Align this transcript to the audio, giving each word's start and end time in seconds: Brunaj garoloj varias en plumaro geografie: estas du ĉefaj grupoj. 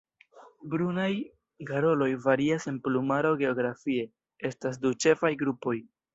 Brunaj 0.69 1.11
garoloj 1.71 2.07
varias 2.23 2.65
en 2.73 2.79
plumaro 2.89 3.35
geografie: 3.43 4.09
estas 4.53 4.83
du 4.87 4.95
ĉefaj 5.07 5.33
grupoj. 5.45 5.77